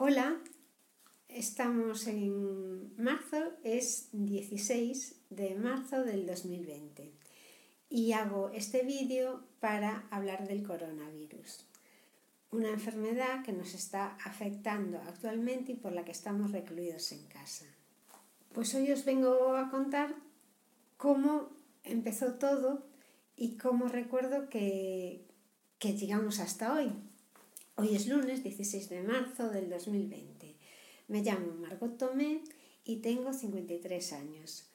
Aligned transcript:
Hola, 0.00 0.40
estamos 1.26 2.06
en 2.06 2.94
marzo, 3.02 3.36
es 3.64 4.10
16 4.12 5.22
de 5.30 5.56
marzo 5.56 6.04
del 6.04 6.24
2020 6.24 7.12
y 7.90 8.12
hago 8.12 8.50
este 8.50 8.84
vídeo 8.84 9.42
para 9.58 10.06
hablar 10.12 10.46
del 10.46 10.62
coronavirus, 10.62 11.66
una 12.52 12.68
enfermedad 12.68 13.42
que 13.44 13.52
nos 13.52 13.74
está 13.74 14.16
afectando 14.24 14.98
actualmente 14.98 15.72
y 15.72 15.74
por 15.74 15.90
la 15.90 16.04
que 16.04 16.12
estamos 16.12 16.52
recluidos 16.52 17.10
en 17.10 17.26
casa. 17.26 17.66
Pues 18.52 18.72
hoy 18.76 18.92
os 18.92 19.04
vengo 19.04 19.56
a 19.56 19.68
contar 19.68 20.14
cómo 20.96 21.50
empezó 21.82 22.34
todo 22.34 22.86
y 23.34 23.56
cómo 23.56 23.88
recuerdo 23.88 24.48
que, 24.48 25.26
que 25.80 25.94
llegamos 25.94 26.38
hasta 26.38 26.72
hoy. 26.72 26.92
Hoy 27.80 27.94
es 27.94 28.08
lunes 28.08 28.42
16 28.42 28.88
de 28.88 29.02
marzo 29.04 29.50
del 29.50 29.70
2020. 29.70 30.56
Me 31.06 31.22
llamo 31.22 31.54
Margot 31.60 31.96
Tomé 31.96 32.40
y 32.84 32.96
tengo 32.96 33.32
53 33.32 34.14
años. 34.14 34.66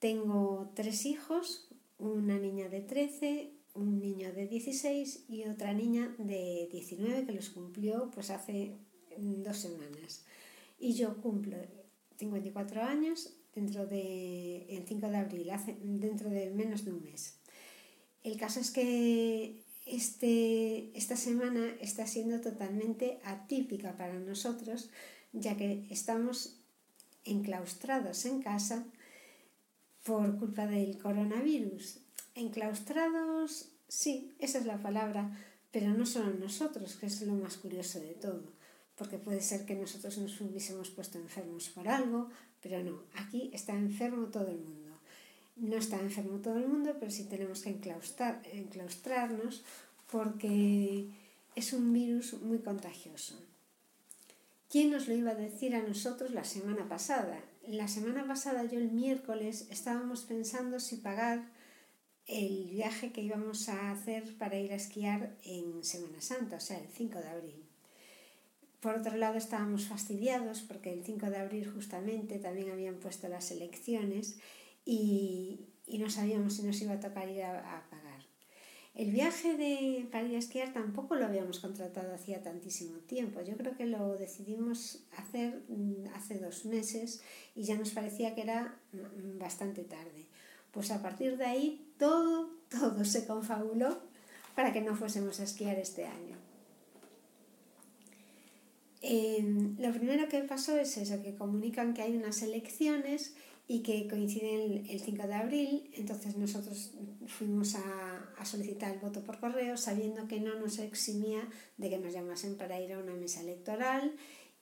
Tengo 0.00 0.72
tres 0.74 1.06
hijos, 1.06 1.68
una 2.00 2.36
niña 2.36 2.68
de 2.68 2.80
13, 2.80 3.52
un 3.74 4.00
niño 4.00 4.32
de 4.32 4.48
16 4.48 5.26
y 5.28 5.44
otra 5.44 5.72
niña 5.72 6.16
de 6.18 6.68
19 6.72 7.26
que 7.26 7.32
los 7.32 7.50
cumplió 7.50 8.10
pues 8.12 8.30
hace 8.30 8.72
dos 9.16 9.58
semanas. 9.58 10.24
Y 10.80 10.94
yo 10.94 11.22
cumplo 11.22 11.56
54 12.16 12.82
años 12.82 13.34
dentro 13.54 13.86
de, 13.86 14.66
el 14.68 14.84
5 14.84 15.10
de 15.10 15.16
abril, 15.16 15.52
dentro 15.80 16.28
de 16.28 16.50
menos 16.50 16.84
de 16.84 16.90
un 16.90 17.04
mes. 17.04 17.38
El 18.24 18.36
caso 18.36 18.58
es 18.58 18.72
que 18.72 19.62
este, 19.86 20.90
esta 20.98 21.16
semana 21.16 21.74
está 21.80 22.06
siendo 22.06 22.40
totalmente 22.40 23.20
atípica 23.24 23.96
para 23.96 24.18
nosotros, 24.18 24.90
ya 25.32 25.56
que 25.56 25.86
estamos 25.90 26.58
enclaustrados 27.24 28.24
en 28.26 28.42
casa 28.42 28.84
por 30.04 30.38
culpa 30.38 30.66
del 30.66 30.98
coronavirus. 30.98 32.00
Enclaustrados, 32.34 33.70
sí, 33.88 34.34
esa 34.40 34.58
es 34.58 34.66
la 34.66 34.82
palabra, 34.82 35.36
pero 35.70 35.90
no 35.90 36.04
solo 36.04 36.34
nosotros, 36.34 36.96
que 36.96 37.06
es 37.06 37.22
lo 37.22 37.34
más 37.34 37.56
curioso 37.56 38.00
de 38.00 38.14
todo, 38.14 38.52
porque 38.96 39.18
puede 39.18 39.40
ser 39.40 39.66
que 39.66 39.76
nosotros 39.76 40.18
nos 40.18 40.40
hubiésemos 40.40 40.90
puesto 40.90 41.18
enfermos 41.18 41.68
por 41.68 41.88
algo, 41.88 42.28
pero 42.60 42.82
no, 42.82 43.04
aquí 43.14 43.50
está 43.52 43.72
enfermo 43.72 44.26
todo 44.26 44.48
el 44.48 44.58
mundo. 44.58 44.95
No 45.56 45.76
está 45.76 45.98
enfermo 45.98 46.38
todo 46.38 46.58
el 46.58 46.68
mundo, 46.68 46.96
pero 47.00 47.10
sí 47.10 47.24
tenemos 47.24 47.62
que 47.62 47.70
enclaustrar, 47.70 48.42
enclaustrarnos 48.52 49.64
porque 50.10 51.08
es 51.54 51.72
un 51.72 51.92
virus 51.92 52.34
muy 52.42 52.58
contagioso. 52.58 53.34
¿Quién 54.70 54.90
nos 54.90 55.08
lo 55.08 55.14
iba 55.14 55.30
a 55.30 55.36
decir 55.36 55.74
a 55.74 55.82
nosotros 55.82 56.32
la 56.32 56.44
semana 56.44 56.88
pasada? 56.88 57.40
La 57.66 57.88
semana 57.88 58.26
pasada 58.26 58.64
yo 58.64 58.78
el 58.78 58.90
miércoles 58.90 59.66
estábamos 59.70 60.22
pensando 60.24 60.78
si 60.78 60.96
pagar 60.96 61.46
el 62.26 62.68
viaje 62.70 63.12
que 63.12 63.22
íbamos 63.22 63.68
a 63.68 63.92
hacer 63.92 64.36
para 64.36 64.58
ir 64.58 64.72
a 64.72 64.76
esquiar 64.76 65.36
en 65.44 65.84
Semana 65.84 66.20
Santa, 66.20 66.56
o 66.56 66.60
sea, 66.60 66.78
el 66.78 66.88
5 66.88 67.18
de 67.20 67.28
abril. 67.28 67.64
Por 68.80 68.96
otro 68.96 69.16
lado, 69.16 69.38
estábamos 69.38 69.86
fastidiados 69.86 70.60
porque 70.60 70.92
el 70.92 71.04
5 71.04 71.30
de 71.30 71.38
abril 71.38 71.70
justamente 71.70 72.38
también 72.38 72.70
habían 72.70 72.96
puesto 72.96 73.28
las 73.28 73.50
elecciones 73.50 74.36
y, 74.86 75.60
no 75.98 76.08
sabíamos 76.08 76.54
si 76.54 76.62
nos 76.62 76.80
iba 76.80 76.94
a 76.94 77.00
tocar 77.00 77.28
ir 77.28 77.42
a, 77.42 77.86
pagar. 77.90 78.24
El 78.94 79.10
viaje 79.10 79.56
de, 79.56 80.08
para 80.10 80.24
ir 80.24 80.36
a 80.36 80.38
esquiar 80.38 80.72
tampoco 80.72 81.16
lo 81.16 81.26
habíamos 81.26 81.58
contratado 81.58 82.14
hacía 82.14 82.42
tantísimo 82.42 82.98
tiempo. 83.00 83.42
Yo 83.42 83.56
creo 83.56 83.76
que 83.76 83.84
lo 83.84 84.16
decidimos 84.16 85.04
hacer 85.18 85.64
mm, 85.68 86.14
hace 86.14 86.38
dos 86.38 86.64
meses 86.64 87.22
y 87.54 87.64
ya 87.64 87.76
nos 87.76 87.90
parecía 87.90 88.34
que 88.34 88.42
era 88.42 88.78
mm, 88.92 89.38
bastante 89.38 89.84
tarde. 89.84 90.26
Pues 90.70 90.90
a 90.90 91.02
partir 91.02 91.36
de 91.36 91.44
ahí 91.44 91.92
todo, 91.98 92.50
todo 92.70 93.04
se 93.04 93.26
confabuló 93.26 94.00
para 94.54 94.72
que 94.72 94.80
no 94.80 94.96
fuésemos 94.96 95.40
a 95.40 95.44
esquiar 95.44 95.78
este 95.78 96.06
año. 96.06 96.45
Em, 99.02 99.76
lo 99.78 99.92
primero 99.92 100.28
que 100.28 100.40
pasó 100.42 100.76
es 100.76 100.96
eso, 100.96 101.22
que 101.22 101.34
comunican 101.34 101.94
que 101.94 102.02
hay 102.02 102.16
unas 102.16 102.42
elecciones 102.42 103.34
y 103.68 103.82
que 103.82 104.08
coinciden 104.08 104.86
el 104.88 105.00
5 105.00 105.26
de 105.26 105.34
abril, 105.34 105.90
entonces 105.94 106.36
nosotros 106.36 106.92
fuimos 107.26 107.74
a, 107.74 108.32
a, 108.38 108.44
solicitar 108.44 108.94
el 108.94 109.00
voto 109.00 109.24
por 109.24 109.40
correo 109.40 109.76
sabiendo 109.76 110.28
que 110.28 110.38
no 110.40 110.54
nos 110.54 110.78
eximía 110.78 111.48
de 111.76 111.90
que 111.90 111.98
nos 111.98 112.12
llamasen 112.12 112.56
para 112.56 112.80
ir 112.80 112.92
a 112.92 112.98
una 112.98 113.14
mesa 113.14 113.40
electoral 113.40 114.14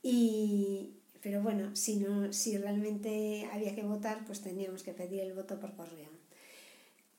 y, 0.02 0.94
pero 1.24 1.40
bueno, 1.40 1.74
si, 1.74 1.96
no, 1.96 2.30
si 2.34 2.58
realmente 2.58 3.48
había 3.50 3.74
que 3.74 3.82
votar, 3.82 4.26
pues 4.26 4.42
teníamos 4.42 4.82
que 4.82 4.92
pedir 4.92 5.20
el 5.20 5.32
voto 5.32 5.58
por 5.58 5.74
correo. 5.74 6.10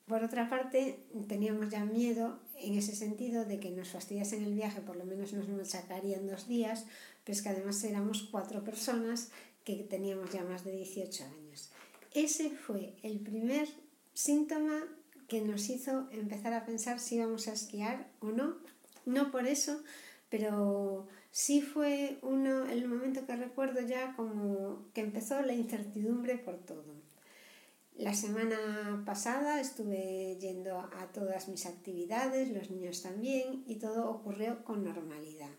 Por 0.08 0.24
otra 0.24 0.50
parte, 0.50 1.00
teníamos 1.28 1.70
ya 1.70 1.84
miedo 1.84 2.40
en 2.60 2.78
ese 2.78 2.96
sentido 2.96 3.44
de 3.46 3.60
que 3.60 3.72
nos 3.72 3.90
fastidiasen 3.90 4.44
el 4.44 4.54
viaje, 4.54 4.82
por 4.82 4.96
lo 4.96 5.06
menos 5.06 5.34
nos 5.34 5.70
sacarían 5.70 6.28
dos 6.28 6.48
días, 6.48 6.86
pero 7.24 7.36
es 7.36 7.42
que 7.42 7.50
además 7.50 7.84
éramos 7.84 8.28
cuatro 8.32 8.64
personas 8.64 9.32
que 9.64 9.78
teníamos 9.78 10.32
ya 10.32 10.44
más 10.44 10.64
de 10.64 10.74
18 10.74 11.24
años. 11.24 11.72
Ese 12.14 12.52
fue 12.52 12.94
el 13.02 13.20
primer 13.20 13.68
síntoma 14.14 14.84
que 15.28 15.42
nos 15.42 15.70
hizo 15.70 16.08
empezar 16.12 16.54
a 16.54 16.66
pensar 16.66 17.00
si 17.00 17.16
íbamos 17.16 17.48
a 17.48 17.54
esquiar 17.54 18.08
o 18.20 18.28
no. 18.28 18.58
No 19.06 19.32
por 19.32 19.48
eso, 19.48 19.84
pero 20.30 21.08
sí 21.32 21.62
fue 21.62 22.20
uno, 22.22 22.66
el 22.68 22.88
momento 22.88 23.26
que 23.26 23.36
recuerdo 23.36 23.82
ya 23.82 24.16
como 24.16 24.86
que 24.94 25.02
empezó 25.02 25.42
la 25.42 25.54
incertidumbre 25.54 26.38
por 26.38 26.58
todo. 26.58 26.84
La 27.98 28.14
semana 28.14 29.04
pasada 29.06 29.62
estuve 29.62 30.38
yendo 30.38 30.80
a 30.80 31.14
todas 31.14 31.48
mis 31.48 31.66
actividades, 31.66 32.52
los 32.52 32.70
niños 32.70 33.02
también, 33.02 33.64
y 33.68 33.80
todo 33.80 34.10
ocurrió 34.10 34.66
con 34.66 34.84
normalidad. 34.84 35.52